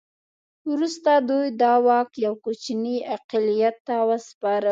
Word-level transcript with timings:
وروسته 0.71 1.11
دوی 1.29 1.47
دا 1.61 1.73
واک 1.87 2.09
یو 2.25 2.33
کوچني 2.43 2.95
اقلیت 3.15 3.75
ته 3.87 3.95
وسپاره. 4.09 4.59